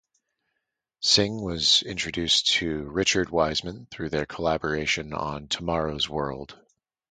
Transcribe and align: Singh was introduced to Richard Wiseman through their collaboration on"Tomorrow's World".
Singh 1.01 1.39
was 1.39 1.83
introduced 1.83 2.53
to 2.53 2.85
Richard 2.85 3.29
Wiseman 3.29 3.85
through 3.91 4.09
their 4.09 4.25
collaboration 4.25 5.13
on"Tomorrow's 5.13 6.09
World". 6.09 6.57